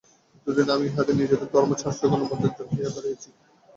এতদিনে 0.37 0.71
আমি 0.75 0.85
ইহাদের 0.87 1.15
নিজেদের 1.15 1.49
ধর্মাচার্যগণের 1.53 2.29
মধ্যে 2.31 2.47
একজন 2.49 2.67
হইয়া 2.71 2.91
দাঁড়াইয়াছি। 2.93 3.29